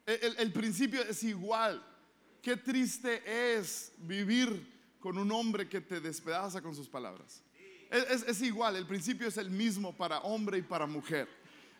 [0.06, 1.84] El, principio es igual.
[2.40, 7.42] Qué triste es vivir con un hombre que te despedaza con sus palabras.
[7.90, 11.28] Es igual, el principio es el mismo para hombre y para mujer.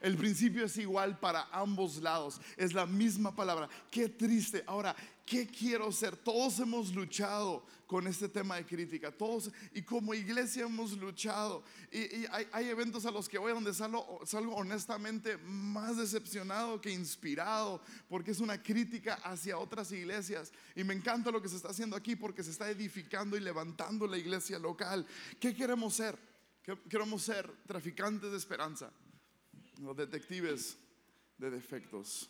[0.00, 2.40] El principio es igual para ambos lados.
[2.56, 3.68] Es la misma palabra.
[3.90, 4.62] Qué triste.
[4.66, 4.94] Ahora,
[5.26, 6.16] ¿qué quiero ser?
[6.16, 9.11] Todos hemos luchado con este tema de crítica.
[9.11, 11.64] Todos, y como iglesia hemos luchado.
[11.90, 17.82] Y, hay, eventos a los que voy donde salgo, salgo honestamente más decepcionado que inspirado,
[18.08, 20.52] porque es una crítica hacia otras iglesias.
[20.76, 24.06] Y me encanta lo que se está haciendo aquí, porque se está edificando y levantando
[24.06, 25.04] la iglesia local.
[25.40, 26.16] ¿Qué queremos ser?
[26.88, 28.92] Queremos ser traficantes de esperanza
[29.79, 30.77] los detectives
[31.37, 32.29] de defectos.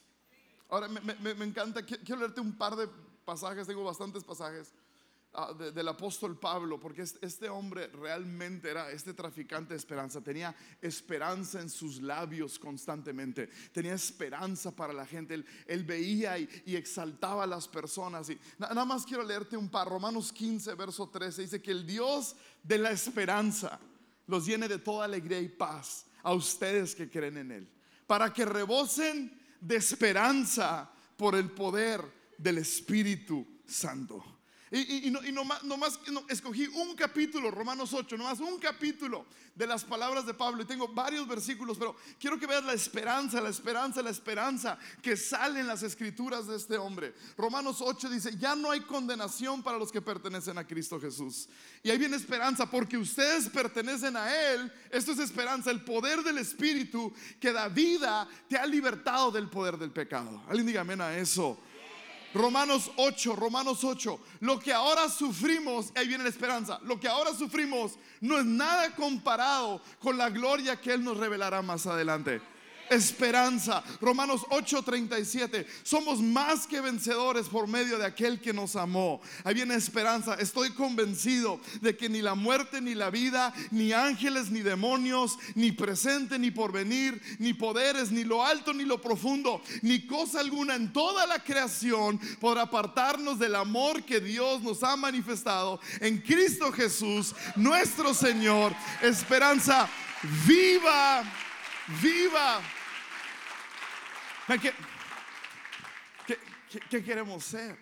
[0.69, 2.89] Ahora, me, encanta, quiero leerte un par de
[3.25, 4.71] pasajes, tengo bastantes pasajes
[5.33, 11.63] ah, del apóstol Pablo, porque este hombre realmente era este traficante de esperanza, tenía esperanza
[11.63, 17.67] en sus labios constantemente, tenía esperanza para la gente, él, veía y, exaltaba a las
[17.67, 18.29] personas.
[18.29, 22.37] Y, nada más quiero leerte un par, Romanos 15, verso 13, dice que el Dios
[22.63, 23.81] de la esperanza
[24.27, 27.69] los llene de toda alegría y paz a ustedes que creen en Él,
[28.07, 32.03] para que rebosen de esperanza por el poder
[32.37, 34.38] del Espíritu Santo.
[34.71, 40.35] Y, no, nomás, escogí un capítulo, Romanos 8, nomás un capítulo de las palabras de
[40.35, 40.63] Pablo.
[40.63, 45.17] Y tengo varios versículos, pero quiero que veas la esperanza, la esperanza, la esperanza que
[45.17, 47.15] sale en las escrituras de este hombre.
[47.37, 51.49] Romanos 8 dice, ya no hay condenación para los que pertenecen a Cristo Jesús.
[51.83, 54.71] Y ahí viene esperanza, porque ustedes pertenecen a Él.
[54.91, 59.79] Esto es esperanza, el poder del Espíritu que da vida, te ha libertado del poder
[59.79, 60.43] del pecado.
[60.47, 61.59] Alguien diga amén a eso.
[62.35, 64.21] Romanos 8, Romanos 8.
[64.41, 66.79] Lo que ahora sufrimos, ahí viene la esperanza.
[66.85, 71.63] Lo que ahora sufrimos no es nada comparado con la gloria que Él nos revelará
[71.63, 72.41] más adelante
[72.91, 73.83] esperanza.
[74.01, 75.67] Romanos 8:37.
[75.83, 79.21] Somos más que vencedores por medio de aquel que nos amó.
[79.45, 80.35] Ahí viene esperanza.
[80.35, 85.73] Estoy convencido de que ni la muerte, ni la vida, ni ángeles, ni demonios, ni
[85.73, 90.93] presente, ni porvenir, ni poderes, ni lo alto, ni lo profundo, ni cosa alguna en
[90.93, 97.35] toda la creación podrá apartarnos del amor que Dios nos ha manifestado en Cristo Jesús,
[97.57, 98.75] nuestro Señor.
[99.03, 99.89] Esperanza
[100.47, 101.23] viva,
[102.01, 102.61] viva.
[104.49, 104.73] ¿Qué,
[106.89, 107.79] qué, queremos ser?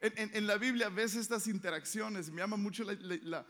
[0.00, 3.44] En, la Biblia ves estas interacciones, me llama mucho la,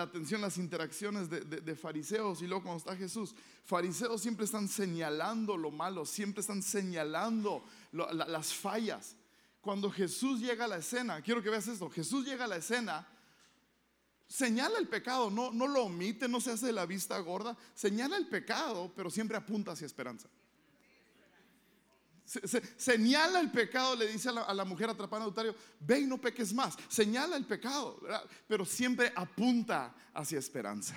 [0.00, 5.72] atención las interacciones de, fariseos y luego cuando está Jesús, fariseos siempre están señalando lo
[5.72, 9.16] malo, siempre están señalando las fallas.
[9.60, 13.08] Cuando Jesús llega a la escena, quiero que veas esto, Jesús llega a la escena,
[14.28, 18.16] señala el pecado, no, no lo omite, no se hace de la vista gorda, señala
[18.16, 20.28] el pecado, pero siempre apunta hacia esperanza
[22.24, 26.52] señala el pecado, le dice a la, mujer atrapada en adulterio, ve y no peques
[26.52, 26.74] más.
[26.88, 28.00] Señala el pecado,
[28.46, 30.96] pero siempre apunta hacia esperanza.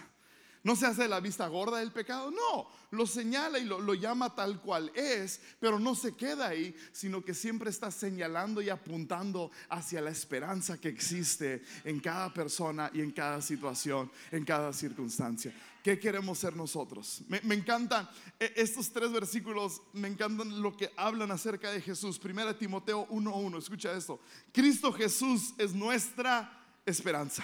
[0.63, 4.60] No se hace la vista gorda del pecado, no, lo señala y lo, llama tal
[4.60, 10.02] cual es, pero no se queda ahí, sino que siempre está señalando y apuntando hacia
[10.02, 15.54] la esperanza que existe en cada persona y en cada situación, en cada circunstancia.
[15.88, 17.21] ¿Qué queremos ser nosotros?
[17.30, 22.19] Me, encantan e, estos tres versículos, me encantan lo que hablan acerca de Jesús.
[22.19, 24.19] Primera Timoteo 1.1, escucha esto.
[24.52, 27.41] Cristo Jesús es nuestra esperanza.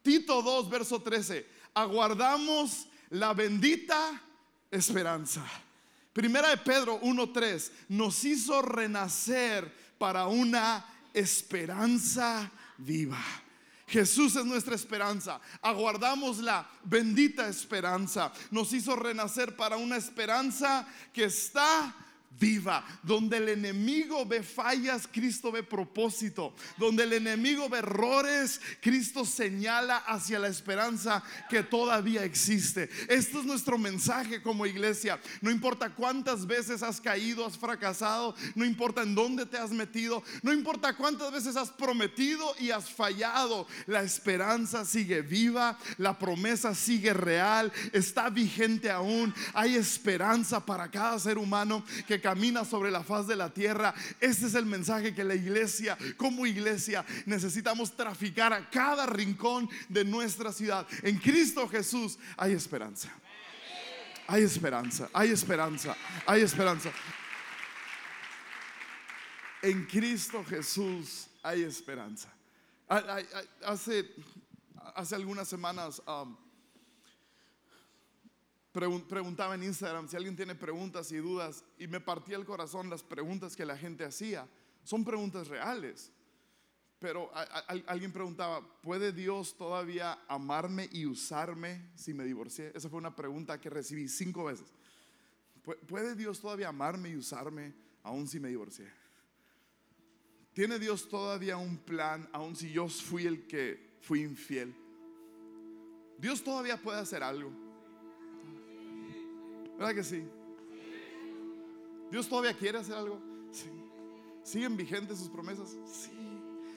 [0.00, 1.44] Tito 2, verso 13.
[1.74, 4.22] aguardamos la bendita
[4.70, 5.44] esperanza.
[6.12, 13.18] Primera de Pedro 1.3 nos hizo renacer para una esperanza viva.
[13.94, 15.40] Jesús es nuestra esperanza.
[15.62, 18.32] Aguardamos la bendita esperanza.
[18.50, 21.94] Nos hizo renacer para una esperanza que está
[22.38, 22.84] viva.
[23.02, 26.54] Donde el enemigo ve fallas, Cristo ve propósito.
[26.76, 32.88] Donde el enemigo ve errores, Cristo señala hacia la esperanza que todavía existe.
[33.08, 35.20] Este es nuestro mensaje como iglesia.
[35.40, 40.22] No importa cuántas veces has caído, has fracasado, no importa en dónde te has metido,
[40.42, 46.74] no importa cuántas veces has prometido y has fallado, la esperanza sigue viva, la promesa
[46.74, 49.34] sigue real, está vigente aún.
[49.52, 53.94] Hay esperanza para cada ser humano que camina sobre la faz de la tierra.
[54.18, 60.06] Este es el mensaje que la iglesia, como iglesia, necesitamos traficar a cada rincón de
[60.06, 60.86] nuestra ciudad.
[61.02, 63.10] En Cristo Jesús hay esperanza.
[64.26, 66.90] Hay esperanza, hay esperanza, hay esperanza.
[69.60, 72.32] En Cristo Jesús hay esperanza.
[73.66, 74.10] Hace,
[74.94, 76.34] hace algunas semanas um,
[78.74, 83.04] preguntaba en Instagram si alguien tiene preguntas y dudas y me partía el corazón las
[83.04, 84.48] preguntas que la gente hacía.
[84.82, 86.10] Son preguntas reales.
[86.98, 87.30] Pero
[87.86, 92.72] alguien preguntaba, ¿puede Dios todavía amarme y usarme si me divorcié?
[92.74, 94.66] Esa fue una pregunta que recibí cinco veces.
[95.86, 98.90] ¿Puede Dios todavía amarme y usarme aún si me divorcié?
[100.52, 104.74] ¿Tiene Dios todavía un plan aún si yo fui el que fui infiel?
[106.18, 107.63] Dios todavía puede hacer algo.
[109.78, 110.24] ¿Verdad que sí?
[112.10, 113.20] ¿Dios todavía quiere hacer algo?
[113.50, 113.70] Sí.
[114.42, 115.76] ¿Siguen vigentes sus promesas?
[115.86, 116.10] Sí.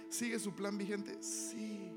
[0.09, 1.21] ¿Sigue su plan vigente?
[1.21, 1.91] Sí.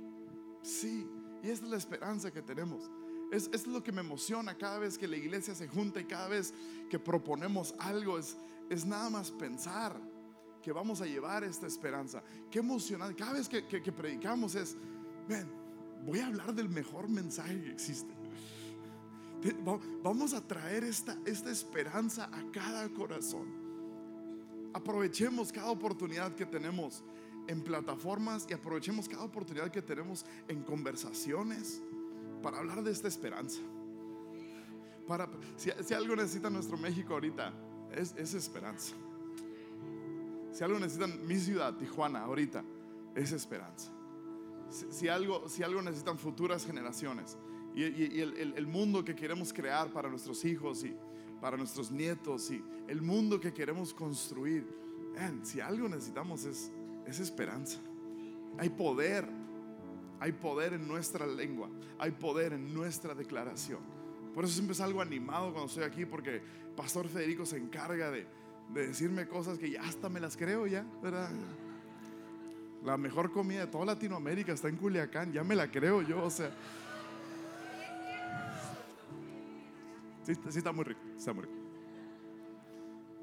[0.62, 1.08] Sí.
[1.42, 2.90] Y esta es la esperanza que tenemos.
[3.32, 6.28] Es, es, lo que me emociona cada vez que la iglesia se junta y cada
[6.28, 6.52] vez
[6.90, 8.18] que proponemos algo.
[8.18, 8.36] Es,
[8.68, 9.96] es nada más pensar
[10.62, 12.22] que vamos a llevar esta esperanza.
[12.50, 13.14] Qué emocionante.
[13.14, 14.76] Cada vez que, que, que predicamos es,
[15.28, 15.48] ven,
[16.04, 18.19] voy a hablar del mejor mensaje que existe.
[20.02, 23.48] Vamos a traer esta, esta esperanza a cada corazón.
[24.72, 27.02] Aprovechemos cada oportunidad que tenemos
[27.46, 31.80] en plataformas y aprovechemos cada oportunidad que tenemos en conversaciones
[32.42, 33.60] para hablar de esta esperanza.
[35.06, 37.52] Para, si, algo necesita nuestro México ahorita,
[37.92, 38.94] es, es esperanza.
[40.52, 42.62] Si algo necesita mi ciudad, Tijuana, ahorita,
[43.14, 43.90] es esperanza.
[44.90, 47.36] Si, algo, si algo necesitan futuras generaciones,
[47.74, 50.94] y, el, mundo que queremos crear para nuestros hijos y
[51.40, 54.66] para nuestros nietos y el mundo que queremos construir.
[55.42, 56.70] si algo necesitamos es,
[57.06, 57.78] es esperanza.
[58.58, 59.26] Hay poder,
[60.18, 63.80] hay poder en nuestra lengua, hay poder en nuestra declaración.
[64.34, 66.40] Por eso siempre salgo animado cuando estoy aquí porque
[66.76, 68.26] Pastor Federico se encarga de,
[68.72, 71.30] de decirme cosas que ya hasta me las creo ya, ¿verdad?
[72.84, 76.30] La mejor comida de toda Latinoamérica está en Culiacán, ya me la creo yo, o
[76.30, 76.50] sea.
[80.22, 81.60] Sí, está muy rico, está muy rico.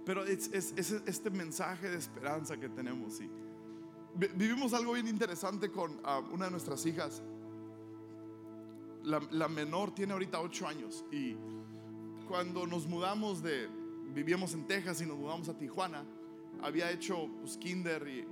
[0.06, 3.20] Pero es, este mensaje de esperanza que tenemos.
[3.20, 3.30] Y
[4.36, 7.22] vivimos algo bien interesante con ah, una de nuestras hijas.
[9.04, 11.36] La, menor tiene ahorita 8 años y
[12.28, 13.70] cuando nos mudamos de,
[14.14, 16.06] vivíamos en Texas y nos mudamos a Tijuana,
[16.62, 18.26] había hecho pues, kinder y,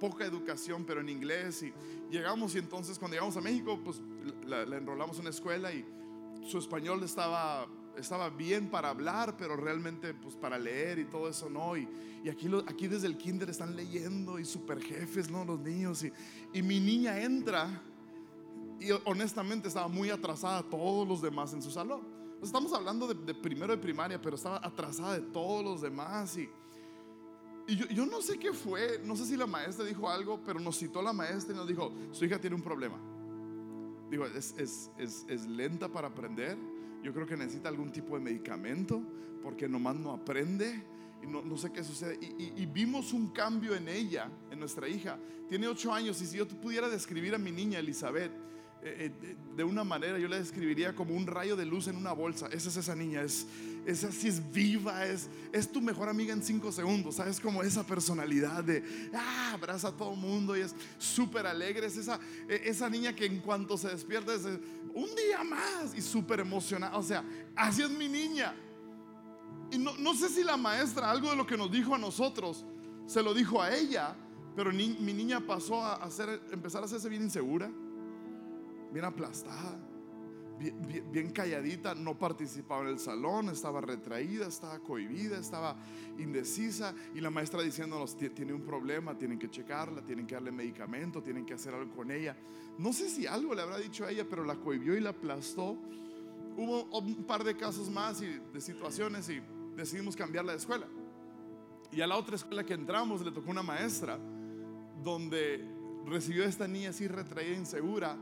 [0.00, 1.62] poca educación, pero en inglés.
[1.62, 1.72] Y
[2.10, 4.00] llegamos y entonces cuando llegamos a México, pues
[4.46, 5.84] la, la enrolamos en una escuela y
[6.42, 7.66] su español estaba
[7.98, 11.76] estaba bien para hablar, pero realmente pues para leer y todo eso no.
[11.76, 11.88] Y,
[12.24, 15.44] y aquí, aquí desde el kinder están leyendo y super jefes, ¿no?
[15.44, 16.02] Los niños.
[16.04, 16.12] Y,
[16.52, 17.82] y mi niña entra
[18.80, 22.02] y honestamente estaba muy atrasada todos los demás en su salón.
[22.42, 26.36] Estamos hablando de, primero de primaria, pero estaba atrasada de todos los demás.
[26.36, 26.48] Y,
[27.66, 30.78] y yo, no sé qué fue, no sé si la maestra dijo algo, pero nos
[30.78, 32.98] citó la maestra y nos dijo, su hija tiene un problema.
[34.08, 34.90] Digo, es, es,
[35.28, 36.56] es lenta para aprender
[37.08, 39.02] yo creo que necesita algún tipo de medicamento
[39.42, 40.84] porque nomás no aprende
[41.22, 42.18] y no, no sé qué sucede.
[42.20, 45.18] Y, vimos un cambio en ella, en nuestra hija.
[45.48, 48.30] Tiene ocho años y si yo pudiera describir a mi niña Elizabeth,
[48.80, 52.46] de una manera yo la describiría como un rayo de luz en una bolsa.
[52.46, 53.46] Esa es esa niña, es,
[53.84, 57.16] es así, es viva, es, es tu mejor amiga en cinco segundos.
[57.16, 57.40] ¿Sabes?
[57.40, 61.86] Como esa personalidad de, ah, abraza a todo mundo y es súper alegre.
[61.86, 66.00] Es esa, e, esa niña que en cuanto se despierta es un día más y
[66.00, 66.96] súper emocionada.
[66.96, 67.24] O sea,
[67.56, 68.54] así es mi niña.
[69.72, 72.64] Y no, no, sé si la maestra, algo de lo que nos dijo a nosotros,
[73.06, 74.14] se lo dijo a ella,
[74.54, 77.70] pero mi niña pasó a hacer, empezar a hacerse bien insegura
[78.92, 79.78] bien aplastada.
[81.12, 85.76] bien, calladita, no participaba en el salón, estaba retraída, estaba cohibida, estaba
[86.18, 91.22] indecisa y la maestra diciéndonos, tiene un problema, tienen que checarla, tienen que darle medicamento,
[91.22, 92.36] tienen que hacer algo con ella.
[92.76, 95.76] No sé si algo le habrá dicho a ella, pero la cohibió y la aplastó.
[96.56, 99.40] Hubo un par de casos más y de situaciones y
[99.76, 100.88] decidimos cambiarla de escuela.
[101.92, 104.18] Y a la otra escuela que entramos le tocó una maestra
[105.02, 105.64] donde
[106.04, 108.16] recibió a esta niña así retraída, insegura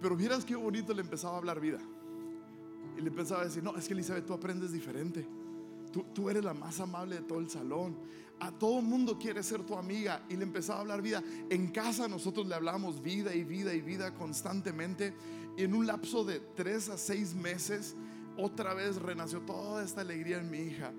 [0.00, 1.78] pero vieras qué bonito le empezaba a hablar vida.
[2.96, 5.26] Y le empezaba a decir, no, es que Elizabeth, tú aprendes diferente.
[5.92, 7.96] Tú, tú eres la más amable de todo el salón.
[8.40, 10.24] A todo mundo quiere ser tu amiga.
[10.28, 11.22] Y le empezaba a hablar vida.
[11.48, 15.14] En casa nosotros le hablamos vida y vida y vida constantemente.
[15.56, 17.96] Y en un lapso de tres a seis meses,
[18.36, 20.92] otra vez renació toda esta alegría en mi hija.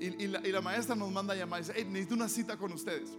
[0.00, 3.10] Y, la, maestra nos manda a llamar y dice, necesito una cita con ustedes.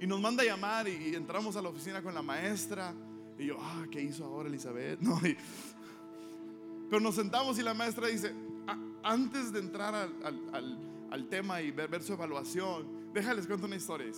[0.00, 2.94] Y nos manda a llamar y entramos a la oficina con la maestra.
[3.38, 5.00] Y yo, ah, ¿qué hizo ahora Elizabeth?
[5.02, 5.20] No,
[6.90, 8.32] pero nos sentamos y la maestra dice,
[9.02, 9.94] antes de entrar
[11.10, 14.12] al, tema y ver, su evaluación, déjales cuento una historia.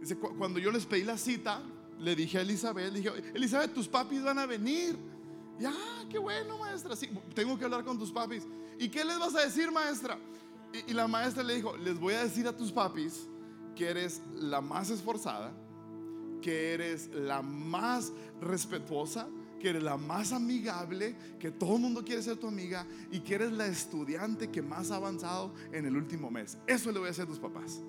[0.00, 1.62] Dice, cuando yo les pedí la cita,
[1.98, 4.96] le dije a Elizabeth, dije, Elizabeth, tus papis van a venir.
[5.58, 5.74] Ya,
[6.10, 6.96] qué bueno, maestra.
[6.96, 8.46] Sí, tengo que hablar con tus papis.
[8.78, 10.18] ¿Y qué les vas a decir, maestra?
[10.72, 13.28] Y, y la maestra le dijo, les voy a decir a tus papis
[13.76, 15.52] que eres la más esforzada,
[16.42, 18.12] que eres la más
[18.42, 19.28] respetuosa,
[19.58, 23.36] que eres la más amigable, que todo el mundo quiere ser tu amiga y que
[23.36, 26.58] eres la estudiante que más ha avanzado en el último mes.
[26.66, 27.80] Eso le voy a decir a tus papás.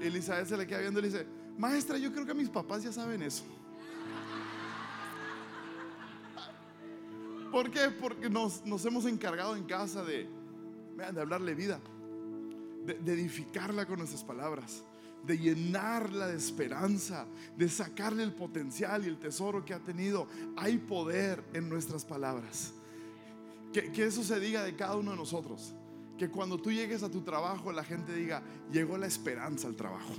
[0.00, 1.26] Elizabeth se le queda viendo y le dice,
[1.58, 3.44] maestra, yo creo que mis papás ya saben eso.
[7.50, 7.90] ¿Por qué?
[8.00, 10.28] Porque nos, hemos encargado en casa de,
[10.96, 11.80] de hablarle vida,
[12.84, 14.84] de edificarla con nuestras palabras
[15.26, 20.26] de llenarla de esperanza, de sacarle el potencial y el tesoro que ha tenido.
[20.56, 22.72] Hay poder en nuestras palabras.
[23.72, 25.74] Que, que, eso se diga de cada uno de nosotros.
[26.18, 30.14] Que cuando tú llegues a tu trabajo la gente diga, llegó la esperanza al trabajo.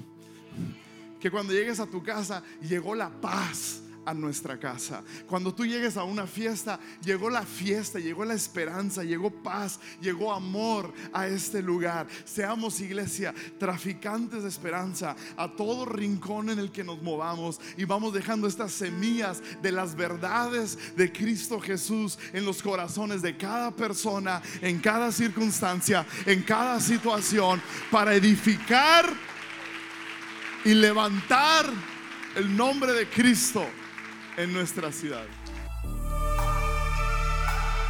[1.19, 5.03] Que cuando llegues a tu casa, llegó la paz a nuestra casa.
[5.27, 10.33] Cuando tú llegues a una fiesta, llegó la fiesta, llegó la esperanza, llegó paz, llegó
[10.33, 12.07] amor a este lugar.
[12.23, 18.13] Seamos iglesia, traficantes de esperanza a todo rincón en el que nos movamos y vamos
[18.13, 24.41] dejando estas semillas de las verdades de Cristo Jesús en los corazones de cada persona,
[24.61, 29.05] en cada circunstancia, en cada situación, para edificar
[30.63, 31.65] y levantar
[32.35, 33.65] el nombre de Cristo
[34.37, 35.23] en nuestra ciudad.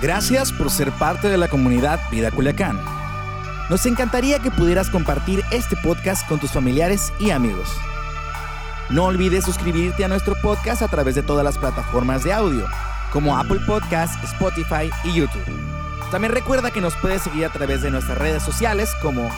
[0.01, 2.79] Gracias por ser parte de la comunidad Vida Culiacán.
[3.69, 7.69] Nos encantaría que pudieras compartir este podcast con tus familiares y amigos.
[8.89, 12.67] No olvides suscribirte a nuestro podcast a través de todas las plataformas de audio,
[13.11, 15.45] como Apple Podcast, Spotify y YouTube.
[16.11, 19.31] También recuerda que nos puedes seguir a través de nuestras redes sociales como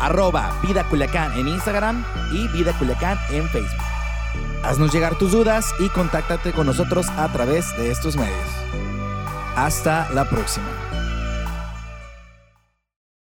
[0.00, 3.95] arroba Vida Culiacán en Instagram y Vida Culiacán en Facebook.
[4.66, 8.48] Haznos llegar tus dudas y contáctate con nosotros a través de estos medios.
[9.54, 10.85] Hasta la próxima.